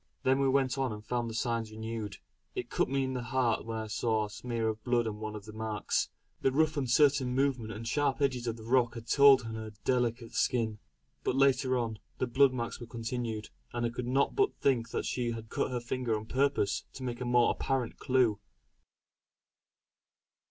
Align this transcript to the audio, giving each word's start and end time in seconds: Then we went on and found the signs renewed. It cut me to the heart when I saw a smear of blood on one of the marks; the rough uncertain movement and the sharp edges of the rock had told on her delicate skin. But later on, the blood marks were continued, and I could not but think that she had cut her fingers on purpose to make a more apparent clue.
Then 0.23 0.39
we 0.39 0.49
went 0.49 0.79
on 0.79 0.91
and 0.91 1.05
found 1.05 1.29
the 1.29 1.35
signs 1.35 1.69
renewed. 1.71 2.17
It 2.55 2.71
cut 2.71 2.89
me 2.89 3.05
to 3.05 3.13
the 3.13 3.21
heart 3.21 3.65
when 3.67 3.77
I 3.77 3.85
saw 3.85 4.25
a 4.25 4.31
smear 4.31 4.67
of 4.67 4.83
blood 4.83 5.05
on 5.05 5.19
one 5.19 5.35
of 5.35 5.45
the 5.45 5.53
marks; 5.53 6.09
the 6.41 6.51
rough 6.51 6.75
uncertain 6.75 7.35
movement 7.35 7.71
and 7.71 7.85
the 7.85 7.87
sharp 7.87 8.19
edges 8.19 8.47
of 8.47 8.57
the 8.57 8.63
rock 8.63 8.95
had 8.95 9.05
told 9.05 9.41
on 9.43 9.53
her 9.53 9.73
delicate 9.83 10.31
skin. 10.33 10.79
But 11.23 11.35
later 11.35 11.77
on, 11.77 11.99
the 12.17 12.25
blood 12.25 12.51
marks 12.51 12.79
were 12.79 12.87
continued, 12.87 13.49
and 13.73 13.85
I 13.85 13.89
could 13.91 14.07
not 14.07 14.33
but 14.35 14.55
think 14.55 14.89
that 14.89 15.05
she 15.05 15.33
had 15.33 15.49
cut 15.51 15.69
her 15.69 15.79
fingers 15.79 16.17
on 16.17 16.25
purpose 16.25 16.83
to 16.93 17.03
make 17.03 17.21
a 17.21 17.25
more 17.25 17.51
apparent 17.51 17.99
clue. 17.99 18.39